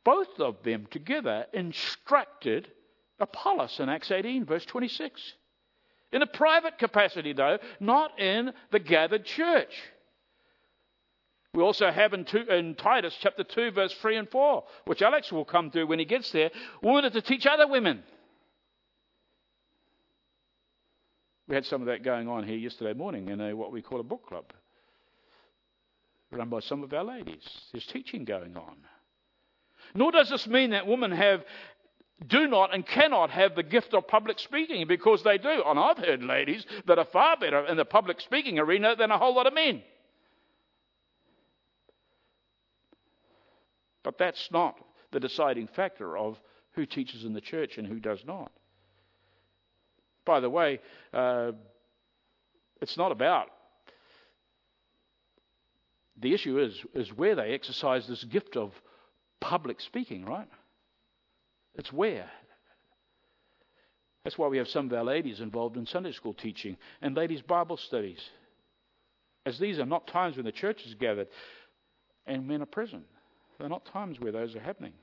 [0.03, 2.69] Both of them together instructed
[3.19, 5.21] Apollos in Acts 18, verse 26.
[6.11, 9.73] In a private capacity, though, not in the gathered church.
[11.53, 15.31] We also have in, two, in, Titus chapter 2, verse 3 and 4, which Alex
[15.31, 16.51] will come to when he gets there,
[16.83, 18.03] women are to teach other women.
[21.47, 23.99] We had some of that going on here yesterday morning in a, what we call
[23.99, 24.45] a book club,
[26.31, 27.43] run by some of our ladies.
[27.71, 28.75] There's teaching going on.
[29.93, 31.43] Nor does this mean that women have
[32.27, 35.63] do not and cannot have the gift of public speaking because they do.
[35.65, 39.17] And I've heard ladies that are far better in the public speaking arena than a
[39.17, 39.83] whole lot of men.
[44.03, 44.77] But that's not
[45.11, 46.39] the deciding factor of
[46.71, 48.51] who teaches in the church and who does not.
[50.25, 50.79] By the way,
[51.13, 51.51] uh,
[52.81, 53.49] it's not about
[56.21, 58.71] The issue is, is where they exercise this gift of
[59.41, 60.47] public speaking, right?
[61.75, 62.29] It's where.
[64.23, 67.41] That's why we have some of our ladies involved in Sunday school teaching and ladies'
[67.41, 68.19] Bible studies.
[69.45, 71.27] As these are not times when the church is gathered
[72.25, 73.03] and men are present.
[73.59, 74.93] They're not times where those are happening.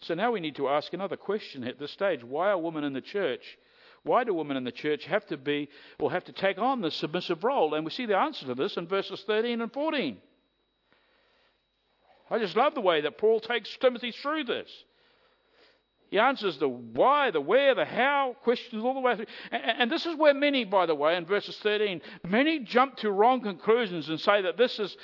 [0.00, 2.24] So now we need to ask another question at this stage.
[2.24, 3.58] Why are women in the church?
[4.02, 5.68] Why do women in the church have to be
[5.98, 7.74] or have to take on this submissive role?
[7.74, 10.16] And we see the answer to this in verses 13 and 14.
[12.30, 14.70] I just love the way that Paul takes Timothy through this.
[16.10, 19.26] He answers the why, the where, the how questions all the way through.
[19.50, 23.42] And, this is where many, by the way, in verses 13, many jump to wrong
[23.42, 24.96] conclusions and say that this is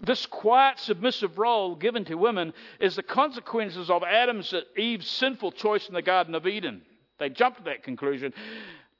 [0.00, 5.86] this quiet, submissive role given to women is the consequences of Adam's Eve's sinful choice
[5.86, 6.82] in the Garden of Eden.
[7.22, 8.34] They jump to that conclusion.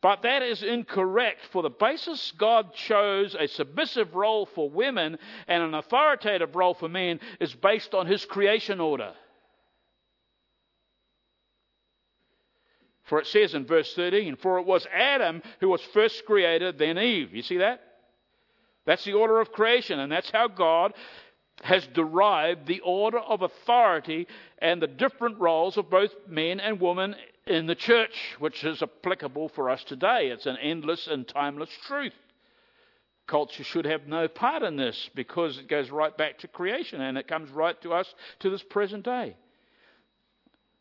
[0.00, 5.18] But that is incorrect, for the basis God chose a submissive role for women
[5.48, 9.12] and an authoritative role for men is based on His creation order.
[13.04, 16.98] For it says in verse 13, For it was Adam who was first created, then
[16.98, 17.34] Eve.
[17.34, 17.80] You see that?
[18.84, 20.94] That's the order of creation, and that's how God
[21.62, 24.26] has derived the order of authority
[24.58, 27.14] and the different roles of both men and women
[27.46, 30.28] in the church, which is applicable for us today.
[30.28, 32.14] It's an endless and timeless truth.
[33.28, 37.16] Culture should have no part in this because it goes right back to creation and
[37.16, 39.36] it comes right to us to this present day.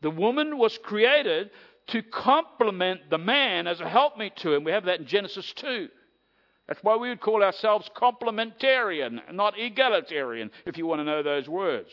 [0.00, 1.50] The woman was created
[1.88, 4.64] to complement the man as a helpmeet to him.
[4.64, 5.88] We have that in Genesis 2.
[6.68, 11.48] That's why we would call ourselves complementarian, not egalitarian, if you want to know those
[11.48, 11.90] words.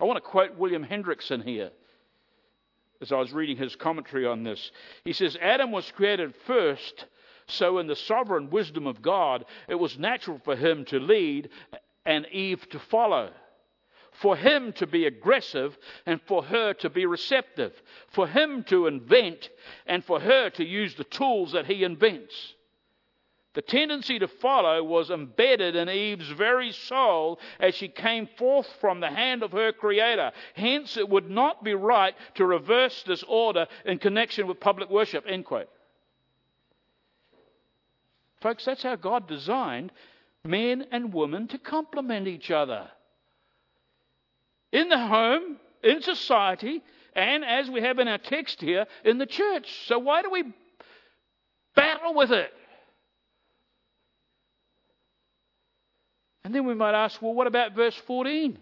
[0.00, 1.70] I want to quote William Hendriksen here
[3.00, 4.70] as I was reading his commentary on this.
[5.04, 7.06] He says, Adam was created first,
[7.46, 11.48] so in the sovereign wisdom of God, it was natural for him to lead
[12.04, 13.30] and Eve to follow.
[14.12, 17.72] For him to be aggressive and for her to be receptive.
[18.08, 19.48] For him to invent
[19.86, 22.54] and for her to use the tools that he invents.
[23.54, 29.00] The tendency to follow was embedded in Eve's very soul as she came forth from
[29.00, 30.30] the hand of her Creator.
[30.54, 35.24] Hence, it would not be right to reverse this order in connection with public worship.
[35.26, 35.68] End quote.
[38.40, 39.90] Folks, that's how God designed
[40.44, 42.88] men and women to complement each other.
[44.72, 46.82] In the home, in society,
[47.14, 49.86] and as we have in our text here, in the church.
[49.86, 50.44] So why do we
[51.74, 52.52] battle with it?
[56.50, 58.58] And then we might ask, well, what about verse 14?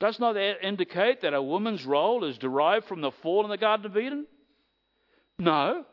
[0.00, 3.56] Does not that indicate that a woman's role is derived from the fall in the
[3.56, 4.26] Garden of Eden?
[5.38, 5.84] No.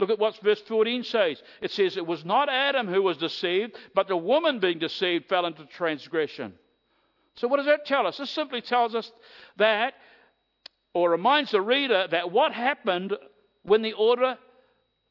[0.00, 1.40] Look at what verse 14 says.
[1.60, 5.46] It says, It was not Adam who was deceived, but the woman being deceived fell
[5.46, 6.52] into transgression.
[7.36, 8.18] So, what does that tell us?
[8.18, 9.12] This simply tells us
[9.58, 9.94] that,
[10.92, 13.16] or reminds the reader that what happened
[13.62, 14.38] when the order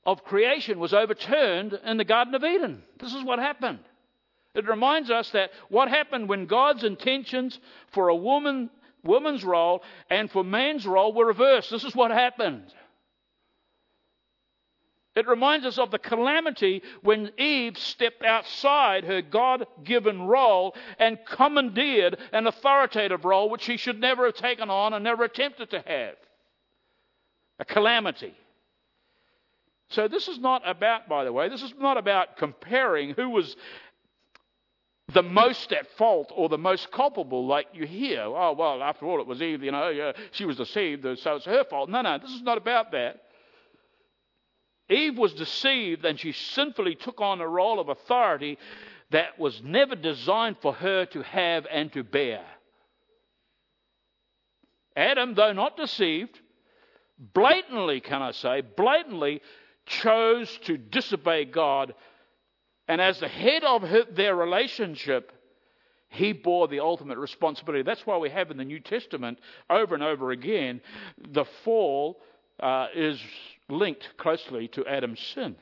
[0.05, 2.83] of creation was overturned in the Garden of Eden.
[2.99, 3.79] This is what happened.
[4.53, 7.59] It reminds us that what happened when God's intentions
[7.91, 8.69] for a woman,
[9.03, 11.71] woman's role and for man's role were reversed.
[11.71, 12.73] This is what happened.
[15.13, 21.19] It reminds us of the calamity when Eve stepped outside her God given role and
[21.25, 25.83] commandeered an authoritative role which she should never have taken on and never attempted to
[25.85, 26.15] have.
[27.59, 28.33] A calamity.
[29.91, 33.55] So this is not about, by the way, this is not about comparing who was
[35.13, 38.21] the most at fault or the most culpable, like you hear.
[38.21, 41.65] Oh, well, after all, it was Eve, you know, she was deceived, so it's her
[41.65, 41.89] fault.
[41.89, 43.21] No, no, this is not about that.
[44.89, 48.57] Eve was deceived and she sinfully took on a role of authority
[49.11, 52.43] that was never designed for her to have and to bear.
[54.95, 56.39] Adam, though not deceived,
[57.33, 59.41] blatantly, can I say, blatantly
[59.91, 61.93] chose to disobey God,
[62.87, 63.83] and as the head of
[64.15, 65.31] their relationship,
[66.09, 67.83] he bore the ultimate responsibility.
[67.83, 69.39] That's why we have in the New Testament
[69.69, 70.81] over and over again
[71.17, 72.19] the fall
[72.59, 73.19] uh, is
[73.69, 75.55] linked closely to Adam's sin.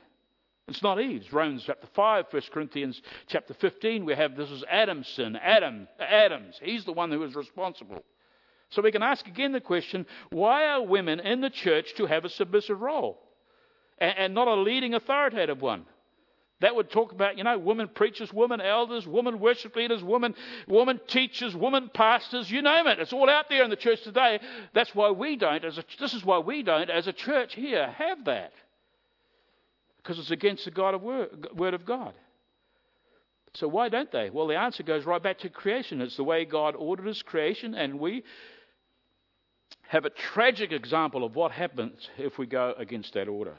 [0.67, 1.31] It's not Eve's.
[1.31, 5.35] Romans chapter 5, 1 Corinthians chapter 15, we have this is Adam's sin.
[5.35, 6.59] Adam, Adam's.
[6.61, 8.03] He's the one who is responsible.
[8.69, 12.25] So we can ask again the question why are women in the church to have
[12.25, 13.19] a submissive role?
[13.99, 15.85] And, and not a leading authoritative one.
[16.61, 20.35] That would talk about, you know, women preachers, women elders, women worship leaders, women,
[20.67, 22.99] women teachers, women pastors, you name it.
[22.99, 24.41] It's all out there in the church today.
[24.73, 27.87] That's why we don't, as a, this is why we don't, as a church here,
[27.97, 28.51] have that.
[29.97, 32.13] Because it's against the God of word, word of God.
[33.53, 34.29] So why don't they?
[34.29, 36.01] Well, the answer goes right back to creation.
[36.01, 38.23] It's the way God ordered his creation, and we
[39.87, 43.55] have a tragic example of what happens if we go against that order.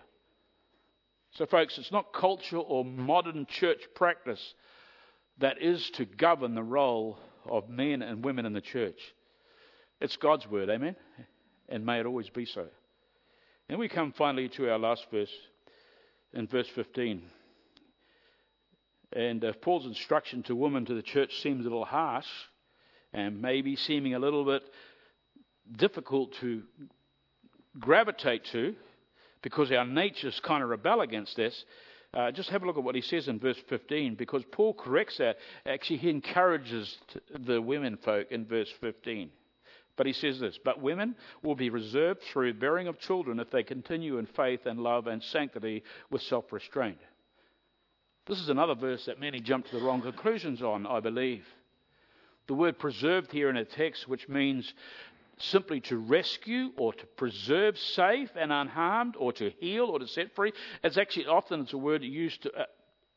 [1.33, 4.55] So, folks, it's not culture or modern church practice
[5.39, 7.19] that is to govern the role
[7.49, 8.99] of men and women in the church.
[10.01, 10.97] It's God's word, amen?
[11.69, 12.67] And may it always be so.
[13.69, 15.33] And we come finally to our last verse,
[16.33, 17.23] in verse 15.
[19.13, 22.29] And uh, Paul's instruction to women to the church seems a little harsh
[23.13, 24.63] and maybe seeming a little bit
[25.77, 26.63] difficult to
[27.79, 28.75] gravitate to
[29.43, 31.65] because our natures kind of rebel against this.
[32.13, 35.19] Uh, just have a look at what he says in verse 15 because Paul corrects
[35.19, 35.37] that.
[35.65, 36.99] Actually, he encourages
[37.39, 39.31] the women folk in verse 15.
[39.97, 43.63] But he says this But women will be reserved through bearing of children if they
[43.63, 46.99] continue in faith and love and sanctity with self restraint.
[48.27, 51.45] This is another verse that many jump to the wrong conclusions on, I believe.
[52.47, 54.73] The word preserved here in a text, which means
[55.41, 60.35] simply to rescue or to preserve safe and unharmed or to heal or to set
[60.35, 60.53] free.
[60.85, 62.65] It's actually often it's a word used to, uh,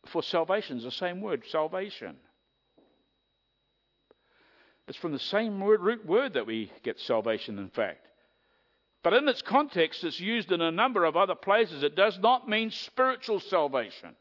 [0.08, 0.78] for salvation.
[0.78, 2.16] It's the same word, salvation.
[4.88, 8.06] It's from the same word, root word that we get salvation, in fact.
[9.02, 11.84] But in its context, it's used in a number of other places.
[11.84, 14.16] It does not mean spiritual salvation.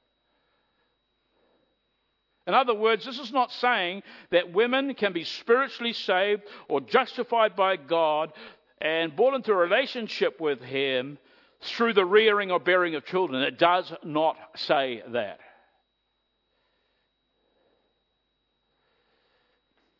[2.47, 7.55] In other words, this is not saying that women can be spiritually saved or justified
[7.55, 8.33] by God
[8.81, 11.19] and brought into a relationship with Him
[11.63, 13.43] through the rearing or bearing of children.
[13.43, 15.39] It does not say that.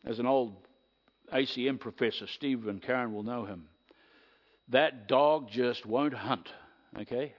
[0.05, 0.55] As an old
[1.33, 3.69] ACM professor, Stephen Karen will know him,
[4.69, 6.51] that dog just won't hunt,
[6.99, 7.33] okay?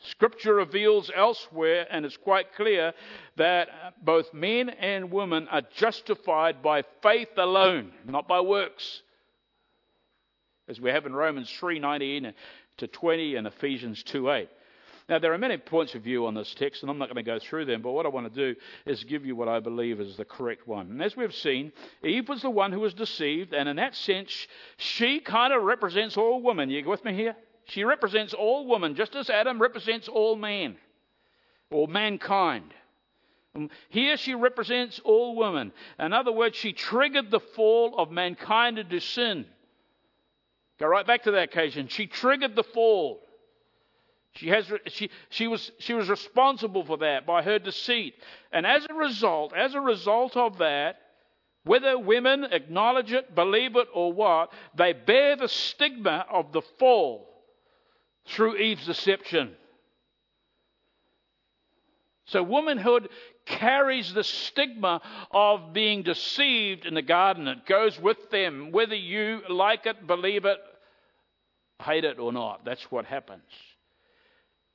[0.00, 2.92] Scripture reveals elsewhere, and it's quite clear,
[3.36, 3.68] that
[4.04, 9.02] both men and women are justified by faith alone, not by works.
[10.68, 12.32] As we have in Romans 3:19
[12.76, 14.48] to 20 and Ephesians 2:8.
[15.08, 17.22] Now, there are many points of view on this text, and I'm not going to
[17.22, 20.00] go through them, but what I want to do is give you what I believe
[20.00, 20.90] is the correct one.
[20.90, 21.72] And as we've seen,
[22.04, 24.46] Eve was the one who was deceived, and in that sense,
[24.76, 26.68] she kind of represents all women.
[26.68, 27.34] You with me here?
[27.68, 30.76] She represents all women, just as Adam represents all men,
[31.70, 32.72] or mankind.
[33.54, 35.72] Um, here she represents all women.
[35.98, 39.44] In other words, she triggered the fall of mankind into sin.
[40.80, 41.88] Go right back to that occasion.
[41.88, 43.20] She triggered the fall.
[44.36, 48.14] She, has, she, she, was, she was responsible for that by her deceit.
[48.50, 51.00] And as a result, as a result of that,
[51.64, 57.27] whether women acknowledge it, believe it, or what, they bear the stigma of the fall
[58.28, 59.52] through Eve's deception.
[62.26, 63.08] So, womanhood
[63.46, 65.00] carries the stigma
[65.30, 67.48] of being deceived in the garden.
[67.48, 70.58] It goes with them, whether you like it, believe it,
[71.82, 72.66] hate it, or not.
[72.66, 73.42] That's what happens.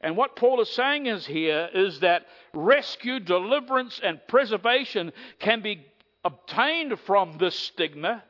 [0.02, 5.86] And what Paul is saying is here is that rescue, deliverance, and preservation can be
[6.26, 8.24] obtained from this stigma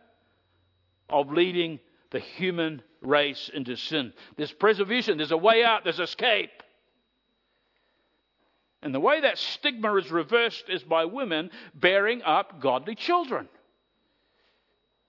[1.10, 1.80] of leading
[2.12, 4.14] the human race into sin.
[4.38, 6.52] There's preservation, there's a way out, there's escape.
[8.82, 13.48] And the way that stigma is reversed is by women bearing up godly children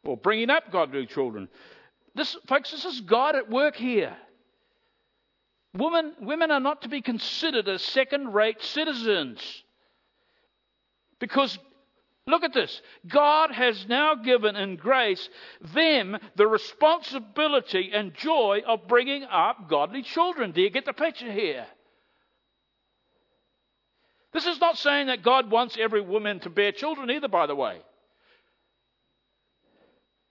[0.04, 1.48] or bringing up godly children.
[2.14, 4.16] This, folks, this is God at work here.
[5.76, 9.64] Women, women are not to be considered as second rate citizens
[11.18, 11.58] because
[12.26, 12.80] Look at this.
[13.06, 15.28] God has now given in grace
[15.74, 20.52] them the responsibility and joy of bringing up godly children.
[20.52, 21.66] Do you get the picture here?
[24.32, 27.54] This is not saying that God wants every woman to bear children either, by the
[27.54, 27.78] way.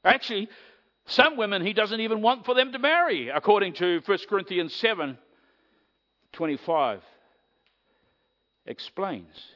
[0.03, 0.49] Actually,
[1.05, 5.17] some women he doesn't even want for them to marry, according to 1 Corinthians 7
[6.33, 7.01] 25
[8.65, 9.53] explains.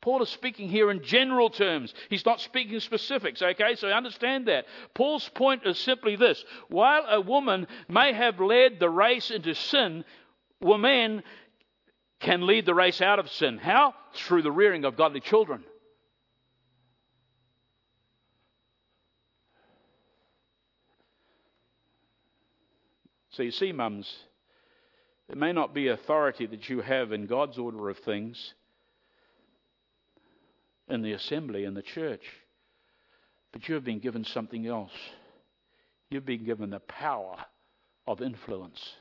[0.00, 1.92] Paul is speaking here in general terms.
[2.08, 3.74] He's not speaking specifics, okay?
[3.74, 4.64] So understand that.
[4.94, 10.04] Paul's point is simply this while a woman may have led the race into sin,
[10.60, 11.22] women
[12.18, 13.58] can lead the race out of sin.
[13.58, 13.94] How?
[14.14, 15.64] Through the rearing of godly children.
[23.32, 24.12] So you see, mums,
[25.28, 28.54] it may not be authority that you have in God's order of things
[30.90, 32.24] in the assembly, in the church.
[33.52, 34.92] But you have been given something else.
[36.10, 37.36] You've been given the power
[38.06, 38.96] of influence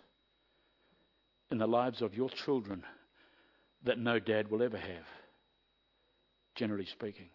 [1.52, 2.84] in the lives of your children
[3.84, 5.08] that no dad will ever have,
[6.56, 7.30] generally speaking.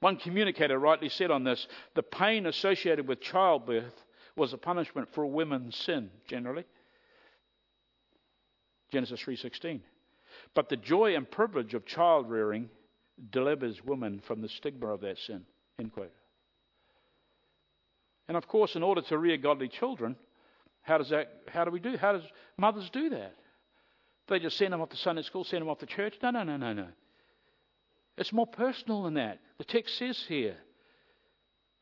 [0.00, 4.04] One communicator rightly said on this the pain associated with childbirth
[4.36, 6.64] was a punishment for a woman's sin, generally.
[8.92, 9.80] Genesis 3:16.
[10.54, 12.68] But the joy and privilege of child rearing
[13.30, 15.42] delivers women from the stigma of that sin.
[15.78, 16.12] End quote.
[18.28, 20.16] And of course, in order to rear godly children,
[20.82, 21.42] how does that?
[21.48, 21.96] How do we do?
[21.96, 22.24] How does
[22.56, 23.34] mothers do that?
[24.28, 26.14] They just send them off to Sunday school, send them off to church.
[26.22, 26.86] No, no, no, no, no.
[28.16, 29.40] It's more personal than that.
[29.58, 30.56] The text says here.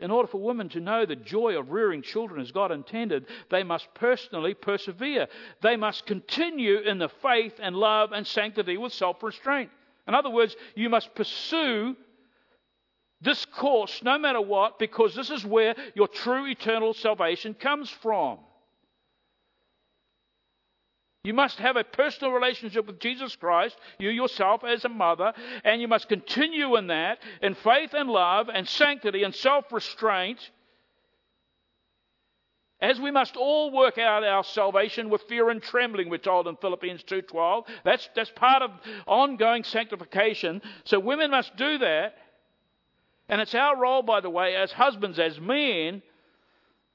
[0.01, 3.63] In order for women to know the joy of rearing children as God intended, they
[3.63, 5.29] must personally persevere.
[5.63, 9.71] They must continue in the faith and love and sanctity with self restraint.
[10.07, 11.97] In other words, you must pursue
[13.21, 18.39] this course no matter what, because this is where your true eternal salvation comes from.
[21.25, 25.33] You must have a personal relationship with Jesus Christ, you yourself as a mother,
[25.63, 30.51] and you must continue in that, in faith and love and sanctity and self restraint.
[32.83, 36.57] As we must all work out our salvation with fear and trembling, we're told in
[36.57, 37.69] Philippians 2.12.
[37.85, 38.73] That's, that's part of
[39.07, 40.61] ongoing sanctification.
[40.85, 42.17] So women must do that.
[43.29, 46.03] And it's our role, by the way, as husbands, as men,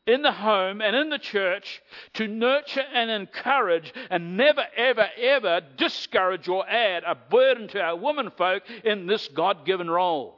[0.06, 1.82] in the home and in the church
[2.14, 7.96] to nurture and encourage and never, ever, ever discourage or add a burden to our
[7.96, 10.37] womenfolk in this God given role.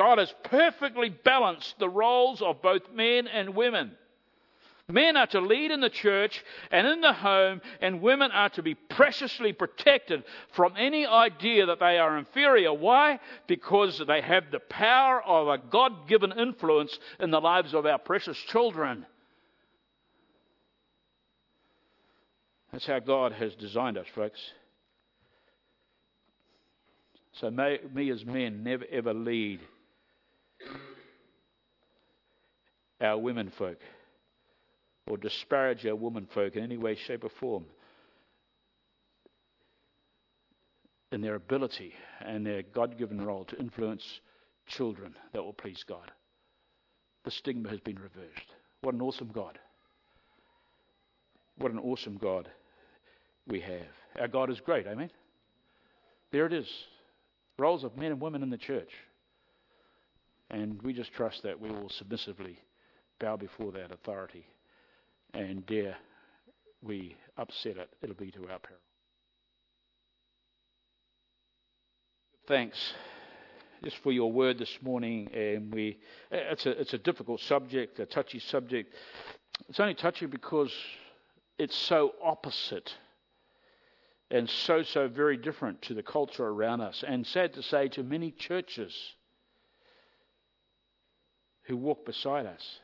[0.00, 3.92] God has perfectly balanced the roles of both men and women.
[4.88, 8.62] Men are to lead in the church and in the home, and women are to
[8.62, 12.72] be preciously protected from any idea that they are inferior.
[12.72, 13.20] Why?
[13.46, 17.98] Because they have the power of a God given influence in the lives of our
[17.98, 19.04] precious children.
[22.72, 24.40] That's how God has designed us, folks.
[27.32, 29.60] So may me as men never ever lead
[33.00, 33.78] our women folk
[35.06, 37.64] or disparage our womenfolk in any way, shape, or form
[41.12, 44.20] in their ability and their God given role to influence
[44.66, 46.10] children that will please God.
[47.24, 48.54] The stigma has been reversed.
[48.82, 49.58] What an awesome God.
[51.58, 52.48] What an awesome God
[53.46, 54.20] we have.
[54.20, 55.10] Our God is great, amen?
[56.30, 56.68] There it is.
[57.58, 58.92] Roles of men and women in the church.
[60.50, 62.58] And we just trust that we will submissively
[63.20, 64.46] bow before that authority
[65.32, 65.96] and dare
[66.82, 68.80] we upset it, it'll be to our peril.
[72.48, 72.94] Thanks
[73.84, 75.28] just for your word this morning.
[75.32, 75.98] And we,
[76.30, 78.94] it's a, it's a difficult subject, a touchy subject.
[79.68, 80.72] It's only touchy because
[81.58, 82.92] it's so opposite
[84.30, 87.04] and so, so very different to the culture around us.
[87.06, 88.94] And sad to say, to many churches
[91.64, 92.80] who walk beside us.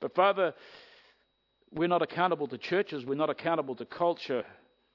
[0.00, 0.54] But Father,
[1.72, 3.04] we're not accountable to churches.
[3.04, 4.44] We're not accountable to culture.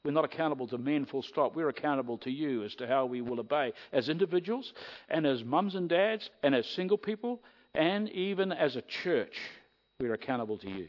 [0.04, 1.56] We're not accountable to men, full stop.
[1.56, 4.74] We're accountable to you as to how we will obey as individuals
[5.10, 7.42] and as mums and dads and as single people
[7.74, 9.36] and even as a church.
[10.00, 10.88] We're accountable to you.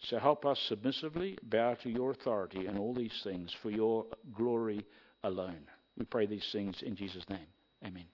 [0.00, 4.84] So help us submissively bow to your authority in all these things for your glory
[5.22, 5.62] alone.
[5.96, 7.46] We pray these things in Jesus' name.
[7.84, 8.04] Amen.